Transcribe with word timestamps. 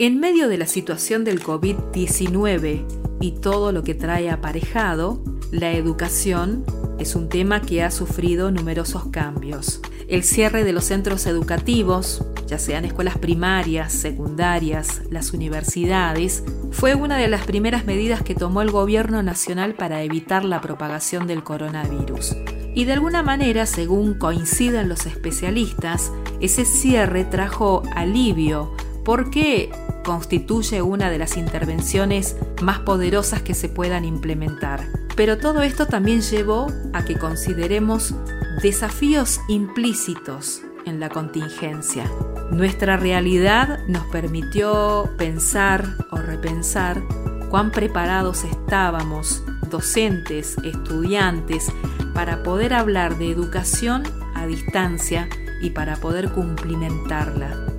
En 0.00 0.20
medio 0.20 0.48
de 0.48 0.58
la 0.58 0.68
situación 0.68 1.24
del 1.24 1.42
COVID-19 1.42 2.84
y 3.20 3.32
todo 3.32 3.72
lo 3.72 3.82
que 3.82 3.96
trae 3.96 4.30
aparejado, 4.30 5.20
la 5.50 5.72
educación 5.72 6.64
es 7.00 7.16
un 7.16 7.28
tema 7.28 7.62
que 7.62 7.82
ha 7.82 7.90
sufrido 7.90 8.52
numerosos 8.52 9.08
cambios. 9.08 9.80
El 10.06 10.22
cierre 10.22 10.62
de 10.62 10.72
los 10.72 10.84
centros 10.84 11.26
educativos, 11.26 12.24
ya 12.46 12.60
sean 12.60 12.84
escuelas 12.84 13.18
primarias, 13.18 13.92
secundarias, 13.92 15.02
las 15.10 15.32
universidades, 15.32 16.44
fue 16.70 16.94
una 16.94 17.16
de 17.16 17.26
las 17.26 17.44
primeras 17.44 17.84
medidas 17.84 18.22
que 18.22 18.36
tomó 18.36 18.62
el 18.62 18.70
gobierno 18.70 19.24
nacional 19.24 19.74
para 19.74 20.04
evitar 20.04 20.44
la 20.44 20.60
propagación 20.60 21.26
del 21.26 21.42
coronavirus. 21.42 22.36
Y 22.72 22.84
de 22.84 22.92
alguna 22.92 23.24
manera, 23.24 23.66
según 23.66 24.14
coinciden 24.14 24.88
los 24.88 25.06
especialistas, 25.06 26.12
ese 26.38 26.64
cierre 26.64 27.24
trajo 27.24 27.82
alivio 27.96 28.76
porque 29.08 29.70
constituye 30.08 30.80
una 30.80 31.10
de 31.10 31.18
las 31.18 31.36
intervenciones 31.36 32.34
más 32.62 32.78
poderosas 32.78 33.42
que 33.42 33.52
se 33.52 33.68
puedan 33.68 34.06
implementar. 34.06 34.86
Pero 35.16 35.36
todo 35.36 35.60
esto 35.60 35.84
también 35.84 36.22
llevó 36.22 36.72
a 36.94 37.04
que 37.04 37.18
consideremos 37.18 38.14
desafíos 38.62 39.38
implícitos 39.50 40.62
en 40.86 40.98
la 40.98 41.10
contingencia. 41.10 42.10
Nuestra 42.50 42.96
realidad 42.96 43.80
nos 43.86 44.06
permitió 44.06 45.10
pensar 45.18 45.84
o 46.10 46.16
repensar 46.16 47.02
cuán 47.50 47.70
preparados 47.70 48.44
estábamos, 48.44 49.42
docentes, 49.68 50.56
estudiantes, 50.64 51.70
para 52.14 52.42
poder 52.42 52.72
hablar 52.72 53.18
de 53.18 53.30
educación 53.30 54.04
a 54.34 54.46
distancia 54.46 55.28
y 55.60 55.68
para 55.68 55.96
poder 55.96 56.30
cumplimentarla. 56.30 57.77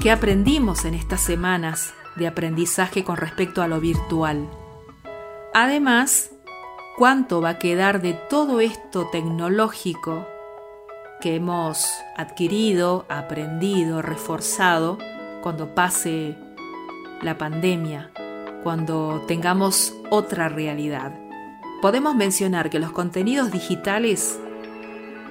¿Qué 0.00 0.10
aprendimos 0.10 0.84
en 0.84 0.94
estas 0.94 1.20
semanas 1.20 1.94
de 2.16 2.26
aprendizaje 2.26 3.02
con 3.02 3.16
respecto 3.16 3.62
a 3.62 3.66
lo 3.66 3.80
virtual? 3.80 4.48
Además, 5.54 6.30
¿cuánto 6.96 7.40
va 7.40 7.50
a 7.50 7.58
quedar 7.58 8.02
de 8.02 8.12
todo 8.12 8.60
esto 8.60 9.08
tecnológico 9.10 10.26
que 11.20 11.36
hemos 11.36 11.88
adquirido, 12.14 13.06
aprendido, 13.08 14.02
reforzado 14.02 14.98
cuando 15.42 15.74
pase 15.74 16.36
la 17.22 17.38
pandemia, 17.38 18.10
cuando 18.62 19.24
tengamos 19.26 19.94
otra 20.10 20.50
realidad? 20.50 21.18
Podemos 21.80 22.14
mencionar 22.14 22.68
que 22.68 22.78
los 22.78 22.92
contenidos 22.92 23.50
digitales 23.50 24.38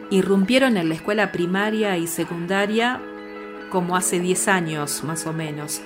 irrumpieron 0.09 0.75
en 0.75 0.89
la 0.89 0.95
escuela 0.95 1.31
primaria 1.31 1.97
y 1.97 2.07
secundaria 2.07 2.99
como 3.75 3.97
hace 3.97 4.21
10 4.21 4.47
años 4.47 5.03
más 5.03 5.27
o 5.27 5.33
menos, 5.33 5.81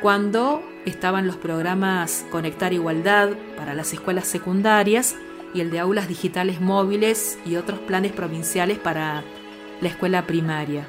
cuando 0.00 0.62
estaban 0.86 1.26
los 1.26 1.36
programas 1.36 2.24
Conectar 2.30 2.72
Igualdad 2.72 3.28
para 3.58 3.74
las 3.74 3.92
escuelas 3.92 4.26
secundarias 4.26 5.16
y 5.52 5.60
el 5.60 5.70
de 5.70 5.78
aulas 5.78 6.08
digitales 6.08 6.62
móviles 6.62 7.38
y 7.44 7.56
otros 7.56 7.78
planes 7.80 8.12
provinciales 8.12 8.78
para 8.78 9.22
la 9.82 9.88
escuela 9.90 10.26
primaria. 10.26 10.88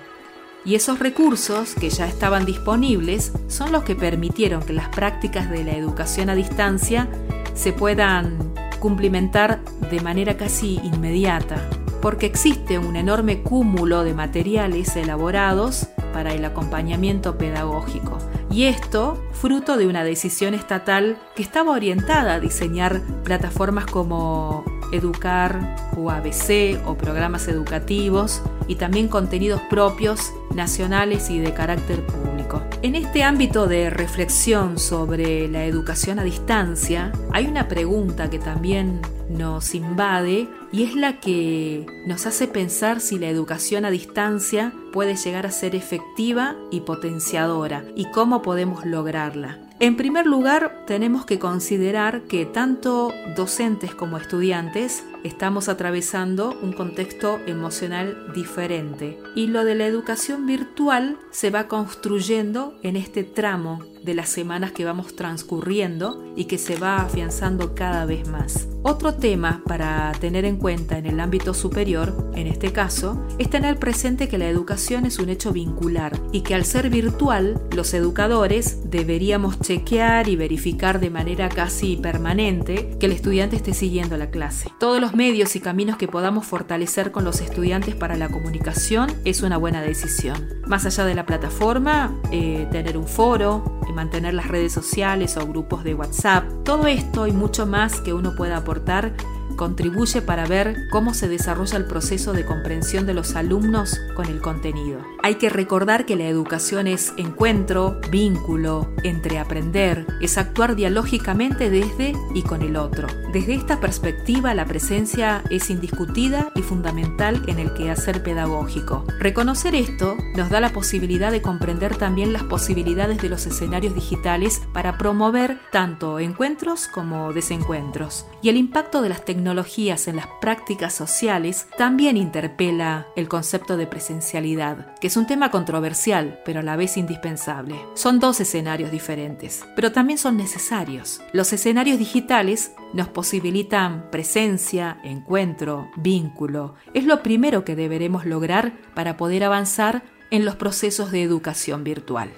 Y 0.64 0.76
esos 0.76 1.00
recursos 1.00 1.76
que 1.76 1.90
ya 1.90 2.08
estaban 2.08 2.46
disponibles 2.46 3.34
son 3.50 3.74
los 3.74 3.84
que 3.84 3.98
permitieron 3.98 4.64
que 4.64 4.72
las 4.72 4.88
prácticas 4.88 5.50
de 5.50 5.66
la 5.66 5.76
educación 5.76 6.30
a 6.30 6.36
distancia 6.36 7.10
se 7.56 7.74
puedan 7.74 8.54
cumplimentar 8.80 9.60
de 9.92 10.00
manera 10.00 10.38
casi 10.38 10.80
inmediata, 10.82 11.58
porque 12.02 12.26
existe 12.26 12.80
un 12.80 12.96
enorme 12.96 13.44
cúmulo 13.44 14.06
de 14.06 14.14
materiales 14.14 14.96
elaborados 14.96 15.90
para 16.14 16.34
el 16.34 16.46
acompañamiento 16.46 17.38
pedagógico. 17.38 18.18
Y 18.50 18.64
esto 18.64 19.22
fruto 19.34 19.78
de 19.78 19.88
una 19.88 20.04
decisión 20.04 20.54
estatal 20.54 21.18
que 21.36 21.44
estaba 21.44 21.72
orientada 21.72 22.36
a 22.36 22.40
diseñar 22.40 23.02
plataformas 23.24 23.86
como 23.86 24.64
Educar 24.92 25.76
o 25.98 26.10
ABC 26.10 26.80
o 26.86 26.96
programas 26.96 27.50
educativos 27.50 28.42
y 28.68 28.76
también 28.76 29.10
contenidos 29.10 29.60
propios, 29.70 30.32
nacionales 30.56 31.30
y 31.30 31.40
de 31.40 31.54
carácter 31.54 32.06
público. 32.06 32.62
En 32.82 32.96
este 32.96 33.24
ámbito 33.24 33.68
de 33.68 33.90
reflexión 33.90 34.80
sobre 34.80 35.50
la 35.50 35.66
educación 35.66 36.20
a 36.20 36.24
distancia, 36.24 37.12
hay 37.34 37.48
una 37.48 37.68
pregunta 37.68 38.30
que 38.30 38.40
también 38.40 39.02
nos 39.30 39.76
invade 39.76 40.48
y 40.72 40.84
es 40.84 40.96
la 40.96 41.20
que 41.20 41.86
nos 42.06 42.26
hace 42.26 42.48
pensar 42.48 43.00
si 43.02 43.20
la 43.20 43.28
educación 43.30 43.86
a 43.86 43.92
distancia 43.92 44.74
puede 44.94 45.16
llegar 45.16 45.46
a 45.46 45.52
ser 45.52 45.76
efectiva 45.76 46.56
y 46.72 46.82
potenciadora 46.82 47.84
y 47.96 48.10
cómo 48.12 48.42
podemos 48.42 48.86
lograrla. 48.86 49.60
En 49.80 49.96
primer 49.96 50.26
lugar, 50.26 50.86
tenemos 50.88 51.26
que 51.26 51.38
considerar 51.38 52.24
que 52.24 52.46
tanto 52.46 53.14
docentes 53.36 53.94
como 53.94 54.18
estudiantes 54.18 55.04
estamos 55.24 55.70
atravesando 55.70 56.58
un 56.62 56.74
contexto 56.74 57.40
emocional 57.48 58.32
diferente 58.34 59.20
y 59.36 59.48
lo 59.48 59.64
de 59.64 59.76
la 59.76 59.86
educación 59.86 60.46
virtual 60.46 61.18
se 61.32 61.50
va 61.50 61.68
construyendo 61.68 62.78
en 62.84 62.96
este 62.96 63.24
tramo 63.24 63.84
de 64.04 64.16
las 64.16 64.30
semanas 64.30 64.72
que 64.72 64.86
vamos 64.86 65.16
transcurriendo 65.16 66.24
y 66.36 66.46
que 66.46 66.58
se 66.58 66.78
va 66.78 66.98
afianzando 66.98 67.76
cada 67.76 68.06
vez 68.06 68.28
más. 68.28 68.68
Otro 68.84 69.16
tema 69.16 69.62
para 69.66 70.14
tener 70.14 70.46
en 70.46 70.56
cuenta 70.56 70.98
en 70.98 71.08
el 71.08 71.20
ámbito 71.20 71.54
superior, 71.54 72.32
en 72.36 72.48
este 72.48 72.72
caso, 72.72 73.22
es 73.38 73.50
tener 73.50 73.78
presente 73.80 74.30
que 74.30 74.38
la 74.38 74.48
educación 74.48 75.06
es 75.06 75.20
un 75.20 75.28
hecho 75.28 75.52
vincular 75.52 76.18
y 76.32 76.40
que 76.40 76.56
al 76.56 76.64
ser 76.64 76.90
virtual, 76.90 77.62
los 77.76 77.94
educadores 77.94 78.90
deberíamos 78.90 79.60
chequear 79.60 80.30
y 80.30 80.38
verificar 80.38 81.02
de 81.02 81.10
manera 81.10 81.50
casi 81.50 81.98
permanente 81.98 82.96
que 82.98 83.08
el 83.08 83.12
estudiante 83.12 83.58
esté 83.58 83.74
siguiendo 83.74 84.16
la 84.16 84.30
clase. 84.30 84.72
Todos 84.80 85.02
los 85.02 85.16
medios 85.18 85.56
y 85.56 85.60
caminos 85.60 85.98
que 85.98 86.08
podamos 86.08 86.46
fortalecer 86.46 87.12
con 87.12 87.26
los 87.26 87.42
estudiantes 87.42 87.96
para 87.96 88.16
la 88.16 88.30
comunicación 88.30 89.12
es 89.26 89.42
una 89.42 89.58
buena 89.58 89.82
decisión. 89.82 90.48
Más 90.68 90.86
allá 90.86 91.06
de 91.06 91.16
la 91.16 91.26
plataforma, 91.26 92.14
eh, 92.32 92.68
tener 92.72 93.00
un 93.00 93.08
foro, 93.08 93.82
mantener 93.96 94.36
las 94.36 94.48
redes 94.48 94.74
sociales 94.74 95.36
o 95.38 95.48
grupos 95.48 95.84
de 95.84 95.96
WhatsApp, 95.96 96.44
todo 96.64 96.86
esto 96.86 97.26
y 97.26 97.32
mucho 97.32 97.66
más 97.66 98.00
que 98.00 98.14
uno 98.14 98.36
pueda 98.36 98.58
aportar 98.58 99.14
contribuye 99.58 100.22
para 100.22 100.46
ver 100.46 100.88
cómo 100.90 101.14
se 101.14 101.28
desarrolla 101.28 101.78
el 101.78 101.84
proceso 101.84 102.32
de 102.32 102.46
comprensión 102.46 103.06
de 103.06 103.14
los 103.14 103.36
alumnos 103.36 104.00
con 104.16 104.28
el 104.28 104.40
contenido. 104.40 105.02
Hay 105.22 105.36
que 105.36 105.50
recordar 105.50 106.06
que 106.06 106.16
la 106.16 106.28
educación 106.28 106.88
es 106.88 107.12
encuentro, 107.18 108.00
vínculo, 108.10 108.94
entre 109.04 109.40
aprender, 109.40 110.06
es 110.22 110.38
actuar 110.38 110.78
dialógicamente 110.78 111.70
desde 111.70 112.14
y 112.34 112.44
con 112.44 112.62
el 112.62 112.78
otro. 112.78 113.08
Desde 113.34 113.56
esta 113.56 113.82
perspectiva, 113.82 114.54
la 114.54 114.66
presencia 114.66 115.44
es 115.50 115.70
indiscutida 115.70 116.52
y 116.56 116.62
fundamental 116.62 117.44
en 117.48 117.60
el 117.60 117.74
quehacer 117.74 118.24
pedagógico. 118.24 119.04
Reconocer 119.20 119.76
esto 119.76 120.16
nos 120.36 120.50
da 120.50 120.62
la 120.62 120.72
posibilidad 120.72 121.32
de 121.32 121.42
comprender 121.42 121.98
también 121.98 122.32
las 122.32 122.44
posibilidades 122.44 123.18
de 123.22 123.30
los 123.30 123.46
escenarios 123.48 123.96
digitales 123.96 124.62
para 124.72 124.98
promover 124.98 125.60
tanto 125.72 126.20
encuentros 126.20 126.88
como 126.88 127.34
desencuentros 127.34 128.26
y 128.42 128.50
el 128.50 128.58
impacto 128.58 129.02
de 129.02 129.10
las 129.10 129.26
tecnologías 129.26 129.47
tecnologías 129.48 130.10
en 130.10 130.18
las 130.18 130.28
prácticas 130.42 130.94
sociales 130.94 131.68
también 131.78 132.18
interpela 132.18 133.08
el 133.16 133.30
concepto 133.30 133.78
de 133.78 133.88
presencialidad, 133.88 134.94
que 134.96 135.08
es 135.08 135.16
un 135.16 135.26
tema 135.26 135.52
controversial, 135.52 136.42
pero 136.44 136.60
a 136.60 136.64
la 136.64 136.76
vez 136.76 136.98
indispensable. 136.98 137.78
Son 137.94 138.20
dos 138.20 138.42
escenarios 138.42 138.92
diferentes, 138.92 139.66
pero 139.74 139.94
también 139.94 140.20
son 140.20 140.36
necesarios. 140.36 141.22
Los 141.32 141.54
escenarios 141.54 141.98
digitales 141.98 142.74
nos 142.94 143.08
posibilitan 143.08 144.12
presencia, 144.12 145.00
encuentro, 145.06 145.92
vínculo. 145.96 146.76
Es 146.94 147.06
lo 147.06 147.24
primero 147.24 147.64
que 147.64 147.78
deberemos 147.78 148.26
lograr 148.26 148.74
para 148.96 149.16
poder 149.16 149.46
avanzar 149.46 150.04
en 150.30 150.44
los 150.44 150.58
procesos 150.58 151.10
de 151.12 151.24
educación 151.24 151.86
virtual. 151.86 152.34